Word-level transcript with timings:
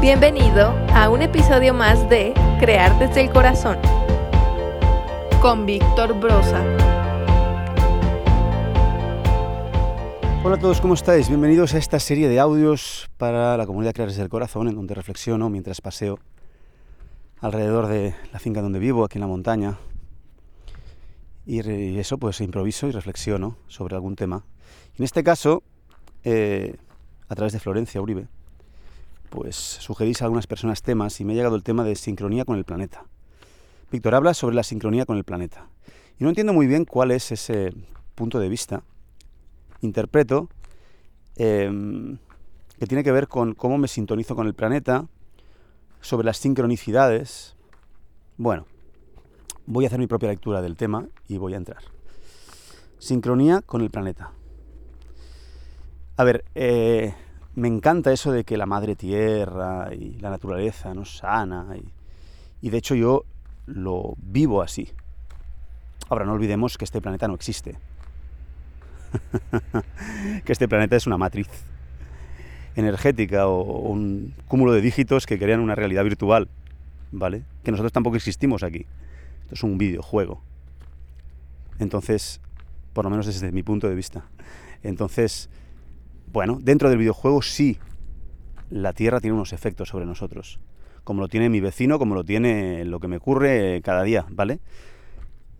Bienvenido 0.00 0.68
a 0.94 1.10
un 1.10 1.22
episodio 1.22 1.74
más 1.74 2.08
de 2.08 2.32
Crear 2.60 2.96
desde 3.00 3.22
el 3.22 3.30
Corazón 3.30 3.78
con 5.42 5.66
Víctor 5.66 6.14
Brosa. 6.20 6.62
Hola 10.44 10.54
a 10.54 10.58
todos, 10.60 10.80
¿cómo 10.80 10.94
estáis? 10.94 11.28
Bienvenidos 11.28 11.74
a 11.74 11.78
esta 11.78 11.98
serie 11.98 12.28
de 12.28 12.38
audios 12.38 13.10
para 13.16 13.56
la 13.56 13.66
comunidad 13.66 13.92
Crear 13.92 14.08
desde 14.10 14.22
el 14.22 14.28
Corazón, 14.28 14.68
en 14.68 14.76
donde 14.76 14.94
reflexiono 14.94 15.50
mientras 15.50 15.80
paseo 15.80 16.20
alrededor 17.40 17.88
de 17.88 18.14
la 18.32 18.38
finca 18.38 18.62
donde 18.62 18.78
vivo, 18.78 19.04
aquí 19.04 19.18
en 19.18 19.22
la 19.22 19.26
montaña. 19.26 19.78
Y 21.44 21.98
eso, 21.98 22.18
pues 22.18 22.40
improviso 22.40 22.86
y 22.86 22.92
reflexiono 22.92 23.56
sobre 23.66 23.96
algún 23.96 24.14
tema. 24.14 24.44
En 24.96 25.04
este 25.04 25.24
caso, 25.24 25.64
eh, 26.22 26.76
a 27.28 27.34
través 27.34 27.52
de 27.52 27.58
Florencia 27.58 28.00
Uribe, 28.00 28.28
pues 29.30 29.56
sugerís 29.56 30.22
a 30.22 30.24
algunas 30.24 30.46
personas 30.46 30.82
temas 30.82 31.20
y 31.20 31.24
me 31.24 31.32
ha 31.32 31.36
llegado 31.36 31.56
el 31.56 31.62
tema 31.62 31.84
de 31.84 31.94
sincronía 31.94 32.44
con 32.44 32.56
el 32.56 32.64
planeta. 32.64 33.04
Víctor 33.90 34.14
habla 34.14 34.34
sobre 34.34 34.54
la 34.54 34.62
sincronía 34.62 35.06
con 35.06 35.16
el 35.16 35.24
planeta. 35.24 35.68
Y 36.18 36.24
no 36.24 36.30
entiendo 36.30 36.52
muy 36.52 36.66
bien 36.66 36.84
cuál 36.84 37.10
es 37.10 37.32
ese 37.32 37.72
punto 38.14 38.38
de 38.38 38.48
vista. 38.48 38.82
Interpreto 39.80 40.48
em, 41.36 42.18
que 42.78 42.86
tiene 42.86 43.04
que 43.04 43.12
ver 43.12 43.28
con 43.28 43.54
cómo 43.54 43.78
me 43.78 43.88
sintonizo 43.88 44.34
con 44.34 44.46
el 44.46 44.54
planeta, 44.54 45.06
sobre 46.00 46.26
las 46.26 46.36
sincronicidades. 46.38 47.56
Bueno, 48.36 48.66
voy 49.66 49.84
a 49.84 49.88
hacer 49.88 49.98
mi 49.98 50.06
propia 50.06 50.28
lectura 50.28 50.62
del 50.62 50.76
tema 50.76 51.08
y 51.28 51.38
voy 51.38 51.54
a 51.54 51.56
entrar. 51.56 51.82
Sincronía 52.98 53.62
con 53.62 53.80
el 53.80 53.90
planeta. 53.90 54.32
A 56.16 56.24
ver, 56.24 56.44
eh, 56.54 57.14
me 57.58 57.68
encanta 57.68 58.12
eso 58.12 58.30
de 58.30 58.44
que 58.44 58.56
la 58.56 58.66
madre 58.66 58.94
tierra 58.94 59.88
y 59.92 60.18
la 60.20 60.30
naturaleza 60.30 60.94
nos 60.94 61.18
sana 61.18 61.76
y, 62.62 62.70
de 62.70 62.78
hecho 62.78 62.94
yo 62.94 63.24
lo 63.66 64.14
vivo 64.16 64.62
así. 64.62 64.88
Ahora 66.08 66.24
no 66.24 66.32
olvidemos 66.32 66.78
que 66.78 66.84
este 66.84 67.00
planeta 67.00 67.26
no 67.26 67.34
existe. 67.34 67.76
que 70.44 70.52
este 70.52 70.68
planeta 70.68 70.96
es 70.96 71.06
una 71.06 71.18
matriz 71.18 71.48
energética 72.76 73.48
o, 73.48 73.62
un 73.62 74.34
cúmulo 74.46 74.72
de 74.72 74.80
dígitos 74.80 75.26
que 75.26 75.38
crean 75.38 75.60
una 75.60 75.74
realidad 75.74 76.04
virtual, 76.04 76.48
¿vale? 77.10 77.42
Que 77.64 77.72
nosotros 77.72 77.92
tampoco 77.92 78.16
existimos 78.16 78.62
aquí. 78.62 78.86
Esto 79.42 79.54
es 79.54 79.62
un 79.64 79.78
videojuego. 79.78 80.40
Entonces, 81.80 82.40
por 82.92 83.04
lo 83.04 83.10
menos 83.10 83.26
desde 83.26 83.50
mi 83.50 83.64
punto 83.64 83.88
de 83.88 83.96
vista. 83.96 84.24
Entonces, 84.82 85.50
bueno, 86.32 86.58
dentro 86.60 86.90
del 86.90 86.98
videojuego 86.98 87.42
sí, 87.42 87.78
la 88.70 88.92
Tierra 88.92 89.20
tiene 89.20 89.34
unos 89.34 89.52
efectos 89.52 89.88
sobre 89.88 90.04
nosotros, 90.04 90.60
como 91.04 91.22
lo 91.22 91.28
tiene 91.28 91.48
mi 91.48 91.60
vecino, 91.60 91.98
como 91.98 92.14
lo 92.14 92.24
tiene 92.24 92.84
lo 92.84 93.00
que 93.00 93.08
me 93.08 93.16
ocurre 93.16 93.80
cada 93.82 94.02
día, 94.02 94.26
¿vale? 94.30 94.60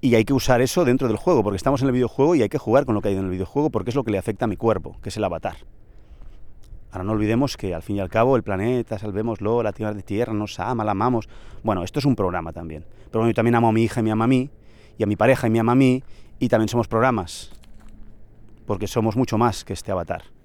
Y 0.00 0.14
hay 0.14 0.24
que 0.24 0.34
usar 0.34 0.60
eso 0.60 0.84
dentro 0.84 1.08
del 1.08 1.16
juego, 1.16 1.42
porque 1.42 1.56
estamos 1.56 1.80
en 1.80 1.88
el 1.88 1.92
videojuego 1.92 2.34
y 2.34 2.42
hay 2.42 2.48
que 2.48 2.58
jugar 2.58 2.84
con 2.84 2.94
lo 2.94 3.00
que 3.00 3.08
hay 3.08 3.16
en 3.16 3.24
el 3.24 3.30
videojuego, 3.30 3.70
porque 3.70 3.90
es 3.90 3.96
lo 3.96 4.04
que 4.04 4.10
le 4.10 4.18
afecta 4.18 4.44
a 4.44 4.48
mi 4.48 4.56
cuerpo, 4.56 4.96
que 5.02 5.08
es 5.08 5.16
el 5.16 5.24
avatar. 5.24 5.56
Ahora 6.92 7.04
no 7.04 7.12
olvidemos 7.12 7.56
que 7.56 7.74
al 7.74 7.82
fin 7.82 7.96
y 7.96 8.00
al 8.00 8.08
cabo 8.08 8.36
el 8.36 8.42
planeta, 8.42 8.98
salvémoslo, 8.98 9.62
la 9.62 9.72
tierra 9.72 9.92
de 9.92 10.02
tierra, 10.02 10.32
nos 10.32 10.60
ama, 10.60 10.84
la 10.84 10.92
amamos. 10.92 11.28
Bueno, 11.62 11.82
esto 11.82 11.98
es 11.98 12.04
un 12.04 12.14
programa 12.14 12.52
también. 12.52 12.84
Pero 13.10 13.20
bueno, 13.20 13.30
yo 13.30 13.34
también 13.34 13.54
amo 13.56 13.68
a 13.68 13.72
mi 13.72 13.82
hija 13.82 14.00
y 14.00 14.02
me 14.04 14.10
ama 14.10 14.24
a 14.24 14.28
mí, 14.28 14.50
y 14.96 15.02
a 15.02 15.06
mi 15.06 15.16
pareja 15.16 15.46
y 15.48 15.50
me 15.50 15.60
ama 15.60 15.72
a 15.72 15.76
mí, 15.76 16.04
y 16.38 16.48
también 16.48 16.68
somos 16.68 16.88
programas, 16.88 17.50
porque 18.66 18.86
somos 18.86 19.16
mucho 19.16 19.36
más 19.36 19.64
que 19.64 19.72
este 19.72 19.90
avatar 19.92 20.37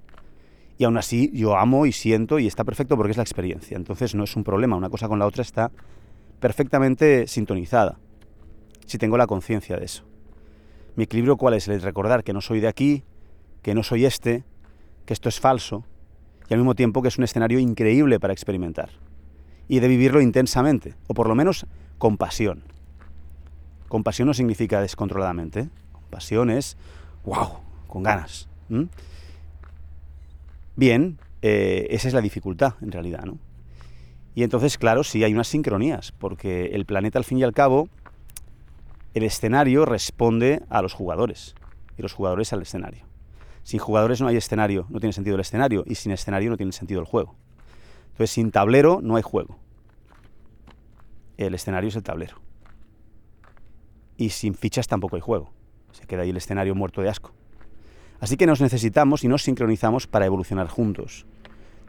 y 0.77 0.85
aún 0.85 0.97
así 0.97 1.31
yo 1.33 1.57
amo 1.57 1.85
y 1.85 1.91
siento 1.91 2.39
y 2.39 2.47
está 2.47 2.63
perfecto 2.63 2.95
porque 2.97 3.11
es 3.11 3.17
la 3.17 3.23
experiencia. 3.23 3.77
Entonces 3.77 4.15
no 4.15 4.23
es 4.23 4.35
un 4.35 4.43
problema, 4.43 4.75
una 4.75 4.89
cosa 4.89 5.07
con 5.07 5.19
la 5.19 5.25
otra 5.25 5.41
está 5.41 5.71
perfectamente 6.39 7.27
sintonizada, 7.27 7.99
si 8.85 8.97
tengo 8.97 9.17
la 9.17 9.27
conciencia 9.27 9.77
de 9.77 9.85
eso. 9.85 10.03
Mi 10.95 11.05
equilibrio 11.05 11.37
cuál 11.37 11.53
es? 11.55 11.67
El 11.67 11.81
recordar 11.81 12.23
que 12.23 12.33
no 12.33 12.41
soy 12.41 12.59
de 12.59 12.67
aquí, 12.67 13.03
que 13.61 13.73
no 13.73 13.83
soy 13.83 14.05
este, 14.05 14.43
que 15.05 15.13
esto 15.13 15.29
es 15.29 15.39
falso, 15.39 15.85
y 16.49 16.53
al 16.53 16.59
mismo 16.59 16.75
tiempo 16.75 17.01
que 17.01 17.07
es 17.07 17.17
un 17.17 17.23
escenario 17.23 17.59
increíble 17.59 18.19
para 18.19 18.33
experimentar. 18.33 18.89
Y 19.67 19.79
de 19.79 19.87
vivirlo 19.87 20.21
intensamente, 20.21 20.95
o 21.07 21.13
por 21.13 21.27
lo 21.27 21.35
menos 21.35 21.65
con 21.97 22.17
pasión. 22.17 22.63
Compasión 23.87 24.27
no 24.27 24.33
significa 24.33 24.81
descontroladamente. 24.81 25.69
Compasión 25.91 26.49
es, 26.49 26.77
wow, 27.23 27.59
con 27.87 28.03
ganas. 28.03 28.49
Bien, 30.75 31.19
eh, 31.41 31.87
esa 31.91 32.07
es 32.07 32.13
la 32.13 32.21
dificultad 32.21 32.75
en 32.81 32.91
realidad, 32.91 33.25
¿no? 33.25 33.37
Y 34.35 34.43
entonces, 34.43 34.77
claro, 34.77 35.03
sí 35.03 35.23
hay 35.23 35.33
unas 35.33 35.47
sincronías, 35.47 36.11
porque 36.11 36.67
el 36.73 36.85
planeta 36.85 37.19
al 37.19 37.25
fin 37.25 37.37
y 37.37 37.43
al 37.43 37.53
cabo, 37.53 37.87
el 39.13 39.23
escenario 39.23 39.85
responde 39.85 40.63
a 40.69 40.81
los 40.81 40.93
jugadores 40.93 41.53
y 41.97 42.01
los 42.01 42.13
jugadores 42.13 42.51
al 42.51 42.63
escenario. 42.63 43.05
Sin 43.61 43.79
jugadores 43.79 44.19
no 44.21 44.27
hay 44.27 44.35
escenario, 44.35 44.87
no 44.89 44.99
tiene 44.99 45.13
sentido 45.13 45.35
el 45.35 45.41
escenario, 45.41 45.83
y 45.85 45.95
sin 45.95 46.11
escenario 46.11 46.49
no 46.49 46.57
tiene 46.57 46.71
sentido 46.71 46.99
el 46.99 47.05
juego. 47.05 47.35
Entonces, 48.11 48.31
sin 48.31 48.51
tablero 48.51 48.99
no 49.01 49.15
hay 49.15 49.21
juego. 49.21 49.59
El 51.37 51.53
escenario 51.53 51.89
es 51.89 51.95
el 51.95 52.03
tablero. 52.03 52.37
Y 54.17 54.29
sin 54.29 54.55
fichas 54.55 54.87
tampoco 54.87 55.15
hay 55.15 55.21
juego. 55.21 55.51
Se 55.91 56.05
queda 56.07 56.23
ahí 56.23 56.31
el 56.31 56.37
escenario 56.37 56.73
muerto 56.73 57.01
de 57.01 57.09
asco. 57.09 57.33
Así 58.23 58.37
que 58.37 58.45
nos 58.45 58.61
necesitamos 58.61 59.25
y 59.25 59.27
nos 59.27 59.43
sincronizamos 59.43 60.07
para 60.07 60.25
evolucionar 60.25 60.69
juntos, 60.69 61.25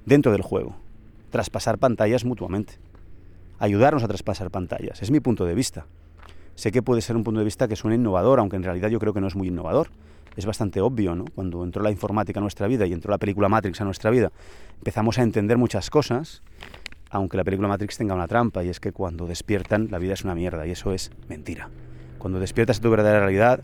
dentro 0.04 0.32
del 0.32 0.42
juego, 0.42 0.74
traspasar 1.30 1.78
pantallas 1.78 2.24
mutuamente, 2.24 2.74
ayudarnos 3.60 4.02
a 4.02 4.08
traspasar 4.08 4.50
pantallas. 4.50 5.00
Es 5.00 5.12
mi 5.12 5.20
punto 5.20 5.44
de 5.44 5.54
vista. 5.54 5.86
Sé 6.56 6.72
que 6.72 6.82
puede 6.82 7.02
ser 7.02 7.14
un 7.14 7.22
punto 7.22 7.38
de 7.38 7.44
vista 7.44 7.68
que 7.68 7.76
suene 7.76 7.94
innovador, 7.94 8.40
aunque 8.40 8.56
en 8.56 8.64
realidad 8.64 8.88
yo 8.88 8.98
creo 8.98 9.14
que 9.14 9.20
no 9.20 9.28
es 9.28 9.36
muy 9.36 9.46
innovador. 9.46 9.90
Es 10.34 10.44
bastante 10.44 10.80
obvio, 10.80 11.14
¿no? 11.14 11.24
Cuando 11.36 11.62
entró 11.62 11.84
la 11.84 11.92
informática 11.92 12.40
a 12.40 12.42
nuestra 12.42 12.66
vida 12.66 12.84
y 12.84 12.92
entró 12.92 13.12
la 13.12 13.18
película 13.18 13.48
Matrix 13.48 13.80
a 13.80 13.84
nuestra 13.84 14.10
vida, 14.10 14.32
empezamos 14.78 15.20
a 15.20 15.22
entender 15.22 15.56
muchas 15.56 15.88
cosas, 15.88 16.42
aunque 17.10 17.36
la 17.36 17.44
película 17.44 17.68
Matrix 17.68 17.96
tenga 17.96 18.12
una 18.12 18.26
trampa, 18.26 18.64
y 18.64 18.70
es 18.70 18.80
que 18.80 18.90
cuando 18.90 19.28
despiertan 19.28 19.86
la 19.92 20.00
vida 20.00 20.14
es 20.14 20.24
una 20.24 20.34
mierda, 20.34 20.66
y 20.66 20.72
eso 20.72 20.92
es 20.92 21.12
mentira. 21.28 21.70
Cuando 22.18 22.40
despiertas 22.40 22.80
a 22.80 22.82
tu 22.82 22.90
verdadera 22.90 23.20
realidad, 23.20 23.62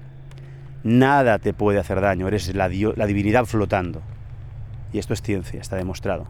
Nada 0.83 1.39
te 1.39 1.53
puede 1.53 1.79
hacer 1.79 2.01
daño, 2.01 2.27
eres 2.27 2.55
la, 2.55 2.69
divinidad 2.69 3.45
flotando. 3.45 4.03
Y 4.93 4.99
esto 4.99 5.13
es 5.13 5.23
ciencia, 5.23 5.61
está 5.61 5.77
demostrado. 5.77 6.27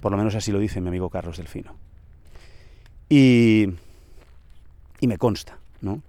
Por 0.00 0.12
lo 0.12 0.18
menos 0.18 0.34
así 0.34 0.52
lo 0.52 0.58
dice 0.58 0.80
mi 0.80 0.88
amigo 0.88 1.10
Carlos 1.10 1.38
Delfino. 1.38 1.74
Y, 3.08 3.68
y 5.00 5.06
me 5.06 5.16
consta, 5.16 5.58
¿no? 5.80 6.02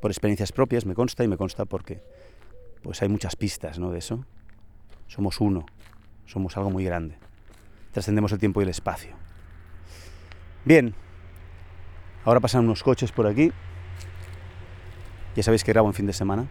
Por 0.00 0.10
experiencias 0.10 0.52
propias 0.52 0.84
me 0.84 0.94
consta 0.94 1.24
y 1.24 1.28
me 1.28 1.36
consta 1.36 1.64
porque 1.64 2.02
pues 2.82 3.00
hay 3.02 3.08
muchas 3.08 3.36
pistas 3.36 3.78
¿no? 3.78 3.90
de 3.90 3.98
eso. 3.98 4.24
Somos 5.06 5.40
uno, 5.40 5.64
somos 6.26 6.56
algo 6.56 6.70
muy 6.70 6.84
grande. 6.84 7.16
Trascendemos 7.92 8.32
el 8.32 8.38
tiempo 8.38 8.60
y 8.60 8.64
el 8.64 8.70
espacio. 8.70 9.14
Bien, 10.64 10.94
ahora 12.24 12.40
pasan 12.40 12.64
unos 12.64 12.82
coches 12.82 13.12
por 13.12 13.26
aquí. 13.26 13.52
Ya 15.34 15.42
sabéis 15.42 15.64
que 15.64 15.72
grabo 15.72 15.88
en 15.88 15.94
fin 15.94 16.06
de 16.06 16.12
semana. 16.12 16.46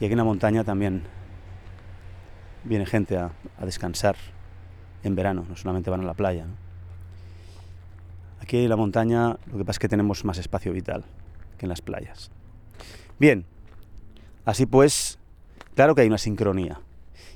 Y 0.00 0.04
aquí 0.04 0.12
en 0.12 0.18
la 0.18 0.24
montaña 0.24 0.64
también 0.64 1.02
viene 2.64 2.86
gente 2.86 3.16
a, 3.16 3.32
descansar 3.60 4.16
en 5.02 5.14
verano, 5.14 5.44
no 5.48 5.56
solamente 5.56 5.90
van 5.90 6.00
a 6.00 6.04
la 6.04 6.14
playa. 6.14 6.46
Aquí 8.40 8.64
en 8.64 8.68
la 8.68 8.76
montaña 8.76 9.36
lo 9.50 9.58
que 9.58 9.64
pasa 9.64 9.76
es 9.76 9.78
que 9.78 9.88
tenemos 9.88 10.24
más 10.24 10.38
espacio 10.38 10.72
vital 10.72 11.04
que 11.58 11.66
en 11.66 11.68
las 11.68 11.82
playas. 11.82 12.30
Bien, 13.18 13.44
así 14.44 14.66
pues, 14.66 15.18
claro 15.74 15.94
que 15.94 16.02
hay 16.02 16.08
una 16.08 16.18
sincronía. 16.18 16.80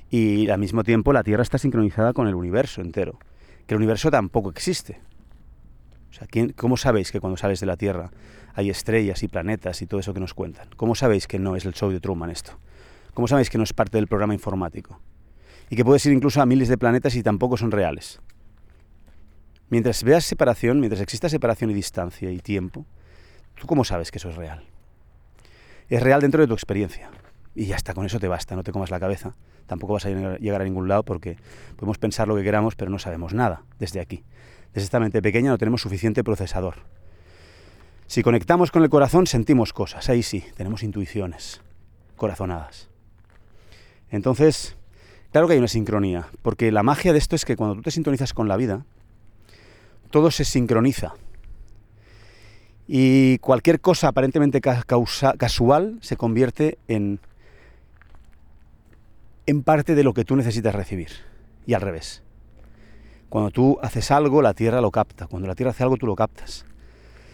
Y 0.09 0.49
al 0.49 0.59
mismo 0.59 0.83
tiempo 0.83 1.13
la 1.13 1.23
Tierra 1.23 1.43
está 1.43 1.59
sincronizada 1.59 2.13
con 2.13 2.27
el 2.27 2.33
universo 2.33 2.81
entero. 2.81 3.19
Que 3.67 3.75
el 3.75 3.77
universo 3.77 4.09
tampoco 4.09 4.49
existe. 4.49 4.99
¿Cómo 6.55 6.77
sabéis 6.77 7.11
que 7.11 7.19
cuando 7.19 7.37
sales 7.37 7.59
de 7.59 7.65
la 7.65 7.77
Tierra 7.77 8.11
hay 8.53 8.69
estrellas 8.69 9.23
y 9.23 9.27
planetas 9.27 9.81
y 9.81 9.87
todo 9.87 9.99
eso 9.99 10.13
que 10.13 10.19
nos 10.19 10.33
cuentan? 10.33 10.69
¿Cómo 10.75 10.95
sabéis 10.95 11.27
que 11.27 11.39
no 11.39 11.55
es 11.55 11.65
el 11.65 11.73
show 11.73 11.89
de 11.89 11.99
Truman 11.99 12.29
esto? 12.29 12.53
¿Cómo 13.13 13.27
sabéis 13.27 13.49
que 13.49 13.57
no 13.57 13.63
es 13.63 13.73
parte 13.73 13.97
del 13.97 14.07
programa 14.07 14.33
informático? 14.33 14.99
Y 15.69 15.75
que 15.75 15.85
puedes 15.85 16.05
ir 16.05 16.13
incluso 16.13 16.41
a 16.41 16.45
miles 16.45 16.67
de 16.67 16.77
planetas 16.77 17.15
y 17.15 17.23
tampoco 17.23 17.57
son 17.57 17.71
reales. 17.71 18.19
Mientras 19.69 20.03
veas 20.03 20.25
separación, 20.25 20.79
mientras 20.79 21.01
exista 21.01 21.29
separación 21.29 21.69
y 21.69 21.73
distancia 21.73 22.31
y 22.31 22.39
tiempo, 22.39 22.85
¿tú 23.59 23.67
cómo 23.67 23.83
sabes 23.83 24.09
que 24.11 24.17
eso 24.17 24.29
es 24.29 24.35
real? 24.35 24.63
Es 25.89 26.01
real 26.01 26.21
dentro 26.21 26.41
de 26.41 26.47
tu 26.47 26.53
experiencia. 26.53 27.11
Y 27.55 27.65
ya 27.65 27.75
está, 27.75 27.93
con 27.93 28.05
eso 28.05 28.19
te 28.19 28.27
basta, 28.27 28.55
no 28.55 28.63
te 28.63 28.71
comas 28.71 28.89
la 28.89 28.99
cabeza. 28.99 29.35
Tampoco 29.67 29.93
vas 29.93 30.05
a 30.05 30.09
llegar 30.09 30.61
a 30.61 30.63
ningún 30.63 30.87
lado 30.87 31.03
porque 31.03 31.37
podemos 31.75 31.99
pensar 31.99 32.27
lo 32.27 32.35
que 32.35 32.43
queramos, 32.43 32.75
pero 32.75 32.89
no 32.89 32.97
sabemos 32.97 33.33
nada 33.33 33.63
desde 33.77 33.99
aquí 33.99 34.23
esta 34.73 34.99
mente 34.99 35.21
pequeña 35.21 35.51
no 35.51 35.57
tenemos 35.57 35.81
suficiente 35.81 36.23
procesador. 36.23 36.75
Si 38.07 38.23
conectamos 38.23 38.71
con 38.71 38.83
el 38.83 38.89
corazón 38.89 39.27
sentimos 39.27 39.73
cosas, 39.73 40.09
ahí 40.09 40.23
sí, 40.23 40.43
tenemos 40.55 40.83
intuiciones, 40.83 41.61
corazonadas. 42.15 42.89
Entonces, 44.09 44.75
Claro 45.31 45.47
que 45.47 45.53
hay 45.53 45.59
una 45.59 45.67
sincronía, 45.67 46.27
porque 46.41 46.71
la 46.71 46.81
magia 46.81 47.13
de 47.13 47.19
esto 47.19 47.35
es 47.35 47.45
que 47.45 47.55
cuando 47.55 47.75
tú 47.75 47.81
te 47.83 47.91
sintonizas 47.91 48.33
con 48.33 48.47
la 48.47 48.57
vida, 48.57 48.85
todo 50.09 50.31
se 50.31 50.43
sincroniza. 50.43 51.13
Y 52.87 53.37
cualquier 53.37 53.79
cosa 53.79 54.07
aparentemente 54.07 54.59
casual 54.59 55.99
se 56.01 56.17
convierte 56.17 56.79
en, 56.87 57.19
en 59.45 59.61
parte 59.61 59.93
de 59.93 60.03
lo 60.03 60.15
que 60.15 60.25
tú 60.25 60.35
necesitas 60.35 60.73
recibir. 60.73 61.09
Y 61.67 61.75
al 61.75 61.81
revés. 61.81 62.23
Cuando 63.29 63.51
tú 63.51 63.77
haces 63.81 64.11
algo, 64.11 64.41
la 64.41 64.53
Tierra 64.53 64.81
lo 64.81 64.91
capta. 64.91 65.27
Cuando 65.27 65.47
la 65.47 65.55
Tierra 65.55 65.71
hace 65.71 65.83
algo, 65.83 65.97
tú 65.97 66.07
lo 66.07 66.15
captas. 66.15 66.65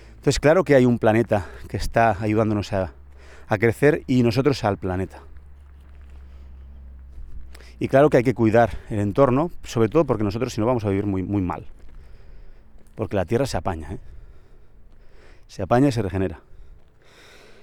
Entonces, 0.10 0.40
claro 0.40 0.64
que 0.64 0.76
hay 0.76 0.86
un 0.86 1.00
planeta 1.00 1.46
que 1.70 1.78
está 1.78 2.18
ayudándonos 2.22 2.74
a, 2.74 2.94
a 3.48 3.58
crecer 3.58 4.04
y 4.08 4.24
nosotros 4.24 4.64
al 4.64 4.78
planeta. 4.78 5.22
Y 7.80 7.88
claro 7.88 8.10
que 8.10 8.18
hay 8.18 8.24
que 8.24 8.34
cuidar 8.34 8.78
el 8.90 9.00
entorno, 9.00 9.52
sobre 9.64 9.90
todo 9.90 10.06
porque 10.06 10.24
nosotros 10.24 10.54
si 10.54 10.62
no 10.62 10.68
vamos 10.68 10.86
a 10.86 10.90
vivir 10.90 11.06
muy, 11.06 11.24
muy 11.24 11.42
mal. 11.42 11.66
Porque 12.96 13.16
la 13.16 13.26
tierra 13.26 13.46
se 13.46 13.58
apaña, 13.58 13.94
¿eh? 13.94 14.00
Se 15.48 15.62
apaña 15.62 15.90
y 15.90 15.92
se 15.92 16.02
regenera. 16.02 16.40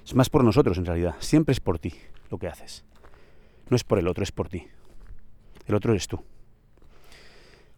Es 0.04 0.14
más 0.14 0.28
por 0.28 0.44
nosotros 0.44 0.78
en 0.78 0.84
realidad. 0.84 1.14
Siempre 1.20 1.52
es 1.52 1.60
por 1.60 1.78
ti 1.78 1.94
lo 2.30 2.38
que 2.38 2.48
haces. 2.48 2.84
No 3.68 3.76
es 3.76 3.84
por 3.84 3.98
el 3.98 4.06
otro, 4.06 4.22
es 4.22 4.32
por 4.32 4.48
ti. 4.48 4.66
El 5.66 5.74
otro 5.74 5.92
eres 5.92 6.06
tú. 6.06 6.22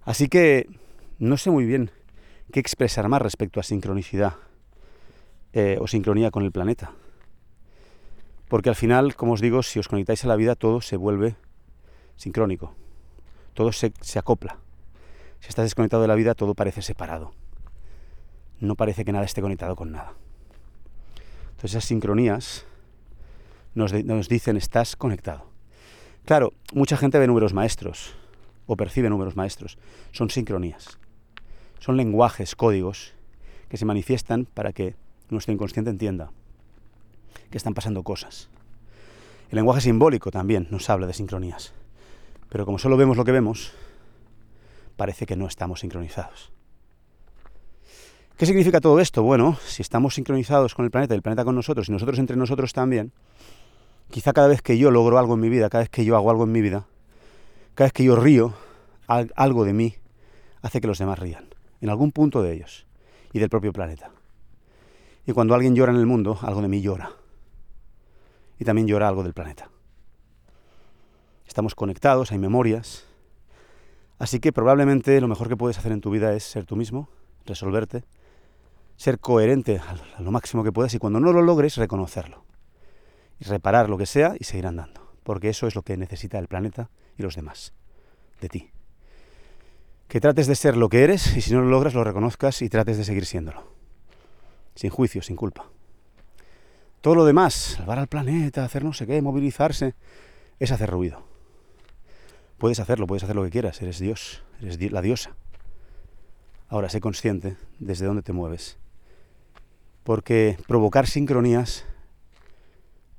Así 0.05 0.29
que 0.29 0.69
no 1.19 1.37
sé 1.37 1.51
muy 1.51 1.65
bien 1.65 1.91
qué 2.53 2.61
expresar 2.61 3.09
más 3.09 3.23
respecto 3.23 3.59
a 3.59 3.63
sincronicidad 3.63 4.35
eh, 5.53 5.79
o 5.81 5.87
sincronía 5.87 6.31
con 6.31 6.45
el 6.45 6.53
planeta. 6.53 6.93
Porque 8.49 8.69
al 8.69 8.75
final, 8.75 9.17
como 9.17 9.33
os 9.33 9.41
digo, 9.41 9.63
si 9.63 9.79
os 9.79 9.89
conectáis 9.89 10.25
a 10.25 10.29
la 10.29 10.37
vida, 10.37 10.55
todo 10.55 10.81
se 10.81 10.97
vuelve 10.97 11.37
sincrónico. 12.17 12.75
Todo 13.55 13.73
se, 13.73 13.93
acopla. 14.19 14.59
Si 15.41 15.49
estás 15.49 15.65
desconectado 15.65 16.03
de 16.03 16.09
la 16.09 16.15
vida, 16.15 16.35
todo 16.35 16.55
parece 16.55 16.83
separado. 16.83 17.33
No 18.61 18.75
parece 18.75 19.05
que 19.05 19.13
nada 19.13 19.25
esté 19.25 19.41
conectado 19.41 19.75
con 19.75 19.91
nada. 19.91 20.13
Entonces 21.51 21.73
esas 21.73 21.85
sincronías 21.85 22.67
nos, 23.75 23.93
nos 24.05 24.29
dicen 24.29 24.57
estás 24.57 24.97
conectado. 24.97 25.47
Claro, 26.27 26.53
mucha 26.75 26.97
gente 26.97 27.19
ve 27.19 27.27
números 27.27 27.55
maestros 27.55 28.15
o 28.67 28.77
percibe 28.77 29.11
números 29.11 29.37
maestros. 29.37 29.79
Son 30.13 30.31
sincronías. 30.31 30.99
Son 31.81 31.97
lenguajes, 31.97 32.55
códigos 32.57 33.13
que 33.69 33.77
se 33.77 33.85
manifiestan 33.85 34.47
para 34.47 34.73
que 34.73 34.95
nuestro 35.31 35.53
inconsciente 35.53 35.91
entienda 35.91 36.31
que 37.51 37.59
están 37.59 37.75
pasando 37.75 38.03
cosas. 38.03 38.49
El 39.51 39.57
lenguaje 39.57 39.81
simbólico 39.81 40.31
también 40.31 40.67
nos 40.71 40.89
habla 40.91 41.07
de 41.07 41.13
sincronías. 41.13 41.73
Pero 42.49 42.65
como 42.65 42.79
solo 42.79 42.97
vemos 42.97 43.17
lo 43.17 43.25
que 43.25 43.33
vemos, 43.33 43.73
parece 44.97 45.27
que 45.27 45.37
no 45.37 45.47
estamos 45.47 45.81
sincronizados. 45.81 46.53
¿Qué 48.37 48.47
significa 48.47 48.81
todo 48.81 48.99
esto? 48.99 49.23
Bueno, 49.23 49.57
si 49.65 49.83
estamos 49.83 50.15
sincronizados 50.15 50.75
con 50.75 50.85
el 50.85 50.91
planeta 50.91 51.15
el 51.15 51.23
planeta 51.23 51.45
con 51.45 51.55
nosotros 51.55 51.89
y 51.89 51.93
nosotros 51.93 52.19
entre 52.19 52.37
nosotros 52.37 52.73
también, 52.73 53.13
quizá 54.11 54.33
cada 54.33 54.49
vez 54.49 54.61
que 54.61 54.77
yo 54.77 54.91
logro 54.91 55.19
algo 55.19 55.35
en 55.35 55.41
mi 55.41 55.49
vida, 55.49 55.71
cada 55.71 55.83
vez 55.83 55.91
que 55.91 56.05
yo 56.05 56.17
hago 56.17 56.31
algo 56.31 56.45
en 56.45 56.53
mi 56.53 56.61
vida, 56.61 56.87
cada 57.75 57.87
vez 57.87 57.93
que 57.93 58.05
yo 58.05 58.17
río, 58.17 58.55
algo 59.07 59.65
de 59.65 59.73
mí 59.73 59.95
hace 60.63 60.81
que 60.81 60.87
los 60.87 60.99
demás 60.99 61.19
rían, 61.19 61.49
en 61.81 61.91
algún 61.91 62.13
punto 62.13 62.43
de 62.43 62.53
ellos 62.53 62.87
y 63.33 63.39
del 63.39 63.51
propio 63.51 63.73
planeta. 63.73 64.11
Y 65.27 65.33
cuando 65.33 65.55
alguien 65.55 65.75
llora 65.75 65.93
en 65.93 65.99
el 65.99 66.07
mundo, 66.07 66.39
algo 66.43 66.63
de 66.63 66.69
mí 66.69 66.81
llora. 66.81 67.11
Y 68.59 68.65
también 68.65 68.87
llora 68.87 69.09
algo 69.09 69.23
del 69.23 69.35
planeta 69.35 69.71
estamos 71.55 71.77
conectados, 71.77 72.33
hay 72.33 72.39
memorias. 72.39 73.07
Así 74.19 74.41
que 74.41 74.53
probablemente 74.53 75.21
lo 75.21 75.29
mejor 75.29 75.49
que 75.49 75.57
puedes 75.57 75.79
hacer 75.79 75.93
en 75.93 76.01
tu 76.01 76.11
vida 76.11 76.33
es 76.35 76.43
ser 76.43 76.67
tú 76.67 76.75
mismo, 76.75 77.09
resolverte, 77.47 78.03
ser 78.97 79.21
coherente 79.21 79.79
a 79.79 80.21
lo 80.21 80.33
máximo 80.33 80.65
que 80.65 80.73
puedas 80.73 80.93
y 80.95 80.99
cuando 80.99 81.21
no 81.21 81.33
lo 81.33 81.43
logres, 81.43 81.77
reconocerlo. 81.77 82.45
Y 83.39 83.45
reparar 83.45 83.89
lo 83.89 83.97
que 83.97 84.07
sea 84.07 84.35
y 84.37 84.43
seguir 84.43 84.67
andando. 84.67 85.13
Porque 85.23 85.49
eso 85.49 85.69
es 85.69 85.77
lo 85.77 85.83
que 85.83 85.97
necesita 85.97 86.41
el 86.41 86.49
planeta 86.49 86.91
y 87.19 87.23
los 87.23 87.37
demás, 87.37 87.73
de 88.41 88.49
ti. 88.49 88.71
Que 90.09 90.21
trates 90.21 90.47
de 90.47 90.55
ser 90.55 90.77
lo 90.77 90.89
que 90.89 91.03
eres 91.03 91.37
y 91.37 91.41
si 91.41 91.53
no 91.53 91.63
lo 91.63 91.69
logras, 91.69 91.95
lo 91.95 92.05
reconozcas 92.05 92.63
y 92.63 92.69
trates 92.69 92.99
de 92.99 93.05
seguir 93.05 93.27
siéndolo. 93.27 93.73
Sin 94.75 94.91
juicio, 94.91 95.23
sin 95.23 95.37
culpa. 95.37 95.67
Todo 97.01 97.15
lo 97.15 97.25
demás, 97.25 97.55
salvar 97.55 97.99
al 97.99 98.07
planeta, 98.07 98.65
hacer 98.65 98.85
no 98.85 98.93
sé 98.93 99.07
qué, 99.07 99.21
movilizarse, 99.21 99.95
es 100.59 100.73
hacer 100.73 100.91
ruido. 100.91 101.23
Puedes 102.59 102.81
hacerlo, 102.81 103.07
puedes 103.07 103.25
hacer 103.25 103.37
lo 103.37 103.45
que 103.45 103.51
quieras, 103.51 103.83
eres 103.83 103.99
Dios, 103.99 104.43
eres 104.61 104.81
la 104.91 105.03
diosa. 105.03 105.35
Ahora, 106.69 106.89
sé 106.89 107.01
consciente 107.01 107.57
desde 107.79 108.07
dónde 108.07 108.23
te 108.23 108.33
mueves. 108.33 108.79
Porque 110.03 110.57
provocar 110.67 111.07
sincronías 111.07 111.85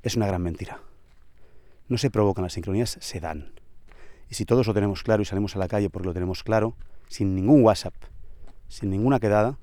es 0.03 0.15
una 0.15 0.27
gran 0.27 0.41
mentira. 0.41 0.81
No 1.87 1.97
se 1.97 2.09
provocan 2.09 2.43
las 2.43 2.53
sincronías, 2.53 2.97
se 2.99 3.19
dan. 3.19 3.53
Y 4.29 4.35
si 4.35 4.45
todos 4.45 4.67
lo 4.67 4.73
tenemos 4.73 5.03
claro 5.03 5.21
y 5.21 5.25
salimos 5.25 5.55
a 5.55 5.59
la 5.59 5.67
calle 5.67 5.89
porque 5.89 6.07
lo 6.07 6.13
tenemos 6.13 6.43
claro, 6.43 6.75
sin 7.07 7.35
ningún 7.35 7.63
WhatsApp, 7.63 7.93
sin 8.67 8.89
ninguna 8.89 9.19
quedada, 9.19 9.57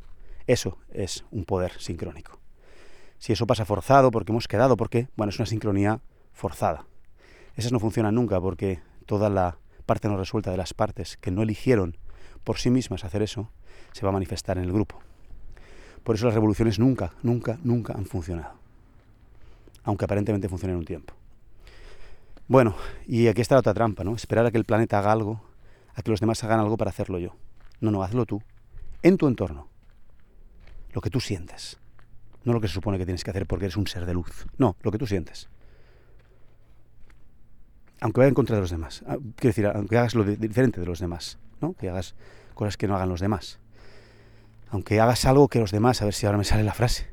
eso 0.47 0.79
es 0.93 1.25
un 1.31 1.45
poder 1.45 1.73
sincrónico. 1.81 2.39
Si 3.19 3.33
eso 3.33 3.47
pasa 3.47 3.65
forzado 3.65 4.11
porque 4.11 4.33
hemos 4.33 4.49
quedado, 4.49 4.77
porque, 4.77 5.09
bueno, 5.17 5.31
es 5.31 5.39
una 5.39 5.47
sincronía 5.47 6.01
forzada. 6.33 6.87
Esas 7.57 7.73
no 7.73 7.79
funcionan 7.79 8.15
nunca 8.15 8.41
porque 8.41 8.81
toda 9.07 9.29
la 9.29 9.59
parte 9.87 10.09
no 10.09 10.17
resuelta 10.17 10.51
de 10.51 10.57
las 10.57 10.75
partes 10.75 11.17
que 11.17 11.31
no 11.31 11.43
eligieron 11.43 11.97
por 12.45 12.59
sí 12.59 12.71
mismas 12.71 13.05
hacer 13.05 13.23
eso, 13.23 13.51
se 13.93 14.05
va 14.05 14.09
a 14.09 14.13
manifestar 14.13 14.59
en 14.59 14.65
el 14.65 14.73
grupo. 14.73 15.01
Por 16.03 16.17
eso 16.17 16.27
las 16.27 16.35
revoluciones 16.35 16.79
nunca, 16.79 17.13
nunca, 17.23 17.59
nunca 17.63 17.93
han 17.93 18.07
funcionado. 18.07 18.55
Aunque 19.85 20.05
aparentemente 20.05 20.49
funcionen 20.49 20.79
un 20.79 20.85
tiempo. 20.85 21.15
Bueno, 22.53 22.77
y 23.07 23.29
aquí 23.29 23.41
está 23.41 23.55
la 23.55 23.61
otra 23.61 23.73
trampa, 23.73 24.05
¿no? 24.05 24.15
Esperar 24.15 24.45
a 24.45 24.51
que 24.51 24.59
el 24.59 24.67
planeta 24.67 24.99
haga 24.99 25.11
algo, 25.11 25.43
a 25.95 26.03
que 26.03 26.11
los 26.11 26.21
demás 26.21 26.45
hagan 26.45 26.61
algo 26.61 26.77
para 26.77 26.91
hacerlo 26.91 27.19
yo. 27.19 27.35
No, 27.81 27.91
no, 27.91 28.03
hazlo 28.03 28.27
tú, 28.27 28.43
en 29.03 29.17
tu 29.17 29.27
entorno. 29.27 29.69
Lo 30.93 31.01
que 31.01 31.09
tú 31.09 31.19
sientes. 31.19 31.79
No 32.45 32.53
lo 32.53 32.61
que 32.61 32.69
se 32.69 32.75
supone 32.75 32.99
que 32.99 33.07
tienes 33.07 33.25
que 33.25 33.31
hacer 33.31 33.47
porque 33.47 33.65
eres 33.65 33.79
un 33.79 33.87
ser 33.87 34.05
de 34.05 34.13
luz. 34.13 34.45
No, 34.59 34.77
lo 34.83 34.93
que 34.93 34.99
tú 34.99 35.07
sientes 35.07 35.49
aunque 38.01 38.19
vaya 38.19 38.29
en 38.29 38.35
contra 38.35 38.57
de 38.57 38.61
los 38.61 38.71
demás. 38.71 39.03
Ah, 39.07 39.17
quiero 39.37 39.51
decir, 39.51 39.67
aunque 39.67 39.97
hagas 39.97 40.15
lo 40.15 40.25
diferente 40.25 40.79
de 40.79 40.87
los 40.87 40.99
demás, 40.99 41.39
¿no? 41.61 41.73
Que 41.73 41.89
hagas 41.89 42.17
cosas 42.53 42.77
que 42.77 42.87
no 42.87 42.97
hagan 42.97 43.09
los 43.09 43.21
demás. 43.21 43.61
Aunque 44.71 45.01
hagas 45.01 45.25
algo 45.25 45.49
que 45.49 45.61
los 45.61 45.71
demás, 45.71 46.03
a 46.03 46.05
ver 46.05 46.13
si 46.13 46.27
ahora 46.27 46.37
me 46.37 46.45
sale 46.45 46.65
la 46.65 46.75
frase, 46.75 47.07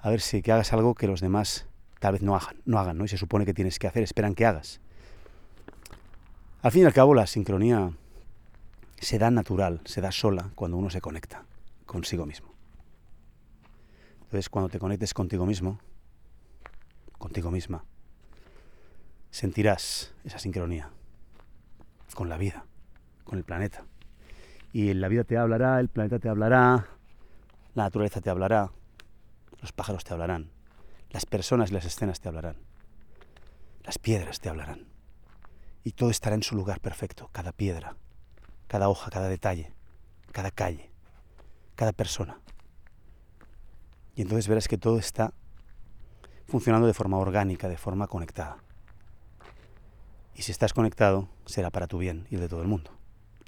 a 0.00 0.10
ver 0.10 0.20
si 0.20 0.42
que 0.42 0.52
hagas 0.52 0.74
algo 0.74 0.94
que 0.94 1.08
los 1.08 1.22
demás 1.22 1.66
tal 2.04 2.12
vez 2.12 2.22
no 2.22 2.36
hagan, 2.36 2.98
no. 2.98 3.04
Y 3.06 3.08
se 3.08 3.16
supone 3.16 3.46
que 3.46 3.54
tienes 3.54 3.78
que 3.78 3.86
hacer, 3.86 4.02
esperan 4.02 4.34
que 4.34 4.44
hagas. 4.44 4.78
Al 6.60 6.70
fin 6.70 6.82
y 6.82 6.84
al 6.84 6.92
cabo, 6.92 7.14
la 7.14 7.26
sincronía 7.26 7.92
se 8.98 9.18
da 9.18 9.30
natural, 9.30 9.80
se 9.86 10.02
da 10.02 10.12
sola 10.12 10.50
cuando 10.54 10.76
uno 10.76 10.90
se 10.90 11.00
conecta 11.00 11.46
consigo 11.86 12.26
mismo. 12.26 12.52
Entonces, 14.24 14.50
cuando 14.50 14.68
te 14.68 14.78
conectes 14.78 15.14
contigo 15.14 15.46
mismo, 15.46 15.78
contigo 17.16 17.50
misma, 17.50 17.86
sentirás 19.30 20.12
esa 20.24 20.38
sincronía 20.38 20.90
con 22.14 22.28
la 22.28 22.36
vida, 22.36 22.66
con 23.24 23.38
el 23.38 23.44
planeta. 23.44 23.86
Y 24.74 24.92
la 24.92 25.08
vida 25.08 25.24
te 25.24 25.38
hablará, 25.38 25.80
el 25.80 25.88
planeta 25.88 26.18
te 26.18 26.28
hablará, 26.28 26.86
la 27.72 27.84
naturaleza 27.84 28.20
te 28.20 28.28
hablará, 28.28 28.72
los 29.62 29.72
pájaros 29.72 30.04
te 30.04 30.12
hablarán, 30.12 30.50
las 31.14 31.26
personas 31.26 31.70
y 31.70 31.74
las 31.74 31.84
escenas 31.84 32.18
te 32.18 32.26
hablarán, 32.26 32.56
las 33.84 34.00
piedras 34.00 34.40
te 34.40 34.48
hablarán. 34.48 34.88
Y 35.84 35.92
todo 35.92 36.10
estará 36.10 36.34
en 36.34 36.42
su 36.42 36.56
lugar 36.56 36.80
perfecto, 36.80 37.30
cada 37.30 37.52
piedra, 37.52 37.96
cada 38.66 38.88
hoja, 38.88 39.12
cada 39.12 39.28
detalle, 39.28 39.72
cada 40.32 40.50
calle, 40.50 40.90
cada 41.76 41.92
persona. 41.92 42.40
Y 44.16 44.22
entonces 44.22 44.48
verás 44.48 44.66
que 44.66 44.76
todo 44.76 44.98
está 44.98 45.32
funcionando 46.48 46.88
de 46.88 46.94
forma 46.94 47.18
orgánica, 47.18 47.68
de 47.68 47.78
forma 47.78 48.08
conectada. 48.08 48.56
Y 50.34 50.42
si 50.42 50.50
estás 50.50 50.72
conectado, 50.72 51.28
será 51.46 51.70
para 51.70 51.86
tu 51.86 51.98
bien 51.98 52.26
y 52.28 52.34
el 52.34 52.40
de 52.40 52.48
todo 52.48 52.62
el 52.62 52.68
mundo, 52.68 52.90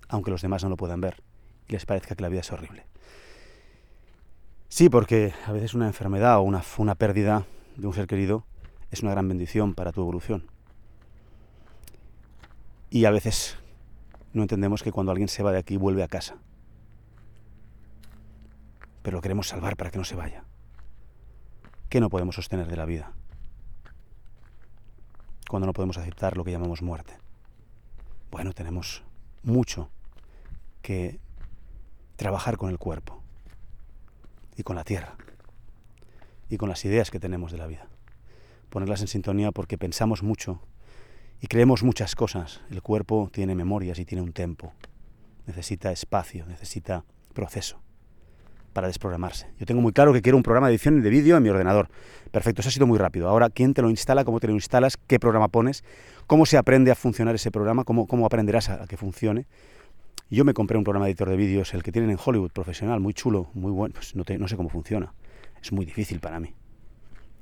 aunque 0.06 0.30
los 0.30 0.40
demás 0.40 0.62
no 0.62 0.70
lo 0.70 0.76
puedan 0.76 1.00
ver 1.00 1.20
y 1.66 1.73
les 1.73 1.85
parezca 1.85 2.14
que 2.14 2.23
la 2.23 2.28
vida 2.28 2.42
es 2.42 2.52
horrible. 2.52 2.87
Sí, 4.68 4.88
porque 4.88 5.35
a 5.46 5.50
veces 5.50 5.75
una 5.75 5.88
enfermedad 5.88 6.38
o 6.38 6.42
una, 6.42 6.62
una 6.78 6.94
pérdida 6.94 7.44
de 7.76 7.87
un 7.87 7.95
ser 7.95 8.06
querido 8.06 8.45
es 8.90 9.02
una 9.02 9.12
gran 9.12 9.28
bendición 9.28 9.75
para 9.75 9.92
tu 9.92 10.00
evolución. 10.02 10.47
Y 12.90 13.04
a 13.04 13.11
veces 13.11 13.56
no 14.33 14.42
entendemos 14.42 14.83
que 14.83 14.92
cuando 14.92 15.12
alguien 15.12 15.28
se 15.28 15.42
va 15.42 15.52
de 15.52 15.59
aquí 15.59 15.76
vuelve 15.76 16.02
a 16.02 16.09
casa. 16.09 16.37
Pero 19.02 19.18
lo 19.18 19.23
queremos 19.23 19.49
salvar 19.49 19.76
para 19.76 19.90
que 19.90 19.99
no 19.99 20.04
se 20.04 20.16
vaya. 20.16 20.45
¿Qué 21.88 22.00
no 22.00 22.11
podemos 22.11 22.35
sostener 22.35 22.68
de 22.68 22.76
la 22.76 22.85
vida? 22.85 23.12
cuando 25.49 25.66
no 25.66 25.73
podemos 25.73 25.99
aceptar 25.99 26.37
lo 26.37 26.45
que 26.45 26.50
llamamos 26.50 26.83
muerte. 26.83 27.16
Bueno, 28.30 28.52
tenemos 28.52 29.04
mucho 29.42 29.88
que 30.83 31.21
trabajar 32.16 32.56
con 32.56 32.71
el 32.71 32.78
cuerpo 32.78 33.23
y 34.56 34.62
con 34.62 34.76
la 34.76 34.85
tierra 34.85 35.16
y 36.49 36.57
con 36.57 36.69
las 36.69 36.85
ideas 36.85 37.11
que 37.11 37.21
tenemos 37.21 37.53
de 37.53 37.59
la 37.59 37.67
vida. 37.67 37.88
Ponerlas 38.71 39.00
en 39.00 39.09
sintonía 39.09 39.53
porque 39.53 39.79
pensamos 39.79 40.23
mucho 40.23 40.61
y 41.41 41.47
creemos 41.47 41.83
muchas 41.83 42.15
cosas. 42.15 42.62
El 42.71 42.83
cuerpo 42.83 43.31
tiene 43.33 43.55
memorias 43.55 43.99
y 43.99 44.05
tiene 44.05 44.23
un 44.23 44.33
tempo. 44.33 44.73
Necesita 45.47 45.93
espacio, 45.93 46.47
necesita 46.47 47.05
proceso 47.33 47.81
para 48.73 48.88
desprogramarse. 48.88 49.47
Yo 49.59 49.65
tengo 49.65 49.81
muy 49.81 49.93
claro 49.93 50.12
que 50.12 50.21
quiero 50.21 50.37
un 50.37 50.43
programa 50.43 50.67
de 50.67 50.75
edición 50.75 51.00
de 51.00 51.09
vídeo 51.09 51.37
en 51.38 51.43
mi 51.43 51.49
ordenador. 51.49 51.88
Perfecto, 52.31 52.61
eso 52.61 52.69
ha 52.69 52.73
sido 52.73 52.87
muy 52.87 52.99
rápido. 52.99 53.26
Ahora, 53.26 53.49
¿quién 53.49 53.73
te 53.73 53.81
lo 53.81 53.88
instala? 53.88 54.25
¿Cómo 54.25 54.38
te 54.38 54.49
lo 54.49 54.53
instalas? 54.53 54.99
¿Qué 54.99 55.19
programa 55.19 55.49
pones? 55.49 55.83
¿Cómo 56.26 56.45
se 56.45 56.59
aprende 56.59 56.91
a 56.91 56.95
funcionar 56.95 57.35
ese 57.35 57.50
programa? 57.50 57.85
¿Cómo, 57.85 58.07
cómo 58.07 58.26
aprenderás 58.26 58.69
a, 58.69 58.87
que 58.87 58.99
funcione? 58.99 59.47
Yo 60.29 60.45
me 60.45 60.53
compré 60.53 60.76
un 60.76 60.85
programa 60.85 61.07
de 61.07 61.12
editor 61.12 61.31
de 61.31 61.37
vídeos, 61.37 61.73
el 61.73 61.83
que 61.83 61.91
tienen 61.91 62.11
en 62.11 62.19
Hollywood, 62.23 62.50
profesional, 62.50 63.00
muy 63.00 63.15
chulo, 63.15 63.49
muy 63.55 63.71
bueno. 63.71 63.95
Pues 63.95 64.15
no 64.15 64.49
sé 64.49 64.57
cómo 64.57 64.69
funciona. 64.69 65.15
Es 65.62 65.72
muy 65.72 65.84
difícil 65.84 66.20
para 66.20 66.40
mí. 66.40 66.54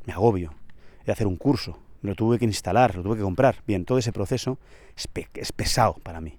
Me 0.06 0.12
agobio. 0.12 0.54
He 1.02 1.06
de 1.06 1.12
hacer 1.12 1.26
un 1.26 1.37
curso. 1.37 1.78
Me 2.02 2.11
lo 2.11 2.16
tuve 2.16 2.38
que 2.38 2.44
instalar, 2.44 2.94
lo 2.97 3.02
tuve 3.02 3.16
que 3.16 3.23
comprar. 3.23 3.56
Bien, 3.66 3.85
todo 3.85 3.99
ese 3.99 4.12
proceso 4.12 4.59
es, 4.97 5.09
es 5.35 5.52
pesado 5.52 5.94
para 6.02 6.21
mí. 6.21 6.38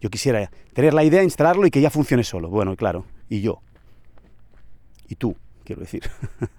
Yo 0.00 0.10
quisiera 0.10 0.50
tener 0.72 0.94
la 0.94 1.04
idea, 1.04 1.22
instalarlo 1.22 1.66
y 1.66 1.70
que 1.70 1.80
ya 1.80 1.90
funcione 1.90 2.24
solo. 2.24 2.48
Bueno, 2.48 2.76
claro. 2.76 3.06
Y 3.28 3.40
yo, 3.40 3.62
y 5.08 5.16
tú, 5.16 5.36
quiero 5.64 5.80
decir. 5.80 6.02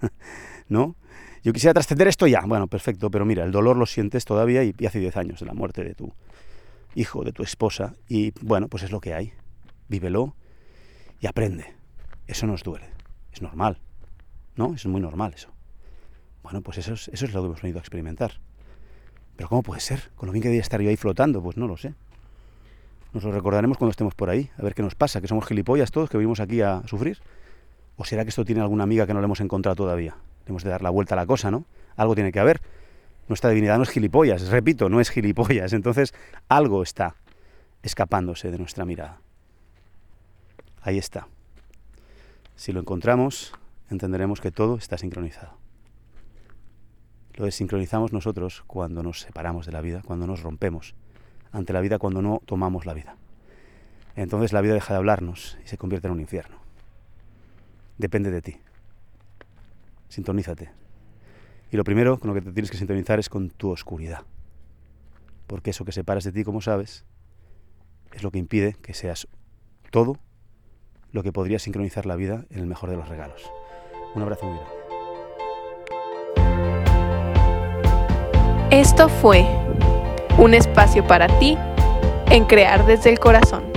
¿No? 0.68 0.96
Yo 1.42 1.52
quisiera 1.52 1.74
trascender 1.74 2.08
esto 2.08 2.26
ya. 2.26 2.40
Bueno, 2.46 2.66
perfecto, 2.66 3.10
pero 3.10 3.24
mira, 3.24 3.44
el 3.44 3.52
dolor 3.52 3.76
lo 3.76 3.86
sientes 3.86 4.24
todavía 4.24 4.64
y, 4.64 4.74
hace 4.86 4.98
10 4.98 5.16
años 5.16 5.40
de 5.40 5.46
la 5.46 5.54
muerte 5.54 5.84
de 5.84 5.94
tu 5.94 6.12
hijo, 6.94 7.22
de 7.24 7.32
tu 7.32 7.42
esposa. 7.42 7.94
Y 8.08 8.32
bueno, 8.40 8.68
pues 8.68 8.82
es 8.82 8.90
lo 8.90 9.00
que 9.00 9.14
hay. 9.14 9.32
Vívelo 9.88 10.34
y 11.20 11.26
aprende. 11.26 11.74
Eso 12.26 12.46
nos 12.46 12.62
duele. 12.62 12.88
Es 13.32 13.42
normal. 13.42 13.80
¿No? 14.56 14.74
Es 14.74 14.86
muy 14.86 15.00
normal 15.00 15.34
eso. 15.34 15.50
Bueno, 16.42 16.62
pues 16.62 16.78
eso 16.78 16.94
es, 16.94 17.08
eso 17.08 17.24
es 17.26 17.34
lo 17.34 17.42
que 17.42 17.46
hemos 17.46 17.62
venido 17.62 17.78
a 17.78 17.82
experimentar. 17.82 18.40
Pero 19.36 19.48
¿cómo 19.48 19.62
puede 19.62 19.80
ser? 19.80 20.10
Con 20.16 20.26
lo 20.26 20.32
bien 20.32 20.42
que 20.42 20.48
debería 20.48 20.62
estar 20.62 20.80
yo 20.80 20.88
ahí 20.88 20.96
flotando, 20.96 21.42
pues 21.42 21.56
no 21.56 21.66
lo 21.66 21.76
sé. 21.76 21.94
Nos 23.12 23.24
lo 23.24 23.32
recordaremos 23.32 23.78
cuando 23.78 23.90
estemos 23.90 24.14
por 24.14 24.30
ahí, 24.30 24.50
a 24.58 24.62
ver 24.62 24.74
qué 24.74 24.82
nos 24.82 24.94
pasa, 24.94 25.20
que 25.20 25.28
somos 25.28 25.46
gilipollas 25.46 25.90
todos, 25.90 26.10
que 26.10 26.16
venimos 26.16 26.40
aquí 26.40 26.60
a 26.60 26.82
sufrir. 26.86 27.18
¿O 27.96 28.04
será 28.04 28.24
que 28.24 28.30
esto 28.30 28.44
tiene 28.44 28.60
alguna 28.60 28.84
amiga 28.84 29.06
que 29.06 29.14
no 29.14 29.20
le 29.20 29.24
hemos 29.24 29.40
encontrado 29.40 29.76
todavía? 29.76 30.16
Tenemos 30.44 30.64
de 30.64 30.70
dar 30.70 30.82
la 30.82 30.90
vuelta 30.90 31.14
a 31.14 31.16
la 31.16 31.26
cosa, 31.26 31.50
¿no? 31.50 31.64
Algo 31.96 32.14
tiene 32.14 32.30
que 32.30 32.40
haber. 32.40 32.60
Nuestra 33.28 33.50
divinidad 33.50 33.76
no 33.78 33.82
es 33.82 33.90
gilipollas, 33.90 34.48
repito, 34.48 34.88
no 34.88 35.00
es 35.00 35.10
gilipollas. 35.10 35.72
Entonces, 35.72 36.14
algo 36.48 36.82
está 36.82 37.16
escapándose 37.82 38.50
de 38.50 38.58
nuestra 38.58 38.84
mirada. 38.84 39.18
Ahí 40.82 40.98
está. 40.98 41.26
Si 42.54 42.72
lo 42.72 42.80
encontramos, 42.80 43.52
entenderemos 43.90 44.40
que 44.40 44.50
todo 44.50 44.76
está 44.76 44.98
sincronizado. 44.98 45.52
Lo 47.34 47.44
desincronizamos 47.44 48.12
nosotros 48.12 48.64
cuando 48.66 49.02
nos 49.02 49.20
separamos 49.20 49.66
de 49.66 49.72
la 49.72 49.80
vida, 49.80 50.02
cuando 50.04 50.26
nos 50.26 50.42
rompemos 50.42 50.94
ante 51.52 51.72
la 51.72 51.80
vida, 51.80 51.98
cuando 51.98 52.22
no 52.22 52.40
tomamos 52.46 52.86
la 52.86 52.94
vida. 52.94 53.16
Entonces 54.14 54.52
la 54.52 54.62
vida 54.62 54.74
deja 54.74 54.94
de 54.94 54.98
hablarnos 54.98 55.58
y 55.64 55.68
se 55.68 55.76
convierte 55.76 56.08
en 56.08 56.14
un 56.14 56.20
infierno 56.20 56.66
depende 57.98 58.30
de 58.30 58.42
ti. 58.42 58.56
Sintonízate. 60.08 60.70
Y 61.70 61.76
lo 61.76 61.84
primero 61.84 62.18
con 62.18 62.28
lo 62.28 62.34
que 62.34 62.42
te 62.42 62.52
tienes 62.52 62.70
que 62.70 62.76
sintonizar 62.76 63.18
es 63.18 63.28
con 63.28 63.50
tu 63.50 63.70
oscuridad. 63.70 64.22
Porque 65.46 65.70
eso 65.70 65.84
que 65.84 65.92
separas 65.92 66.24
de 66.24 66.32
ti, 66.32 66.44
como 66.44 66.60
sabes, 66.60 67.04
es 68.12 68.22
lo 68.22 68.30
que 68.30 68.38
impide 68.38 68.74
que 68.74 68.94
seas 68.94 69.28
todo 69.90 70.18
lo 71.12 71.22
que 71.22 71.32
podría 71.32 71.58
sincronizar 71.58 72.06
la 72.06 72.16
vida 72.16 72.44
en 72.50 72.60
el 72.60 72.66
mejor 72.66 72.90
de 72.90 72.96
los 72.96 73.08
regalos. 73.08 73.50
Un 74.16 74.22
abrazo 74.22 74.46
muy 74.46 74.56
grande. 74.56 74.76
Esto 78.70 79.10
fue 79.10 79.46
un 80.38 80.54
espacio 80.54 81.06
para 81.06 81.26
ti 81.38 81.58
en 82.30 82.46
crear 82.46 82.86
desde 82.86 83.10
el 83.10 83.18
corazón. 83.18 83.75